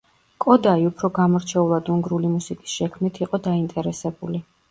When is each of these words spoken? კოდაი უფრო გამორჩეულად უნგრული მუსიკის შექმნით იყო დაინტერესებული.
კოდაი 0.43 0.85
უფრო 0.91 1.09
გამორჩეულად 1.17 1.91
უნგრული 1.97 2.31
მუსიკის 2.37 2.73
შექმნით 2.79 3.19
იყო 3.27 3.43
დაინტერესებული. 3.49 4.43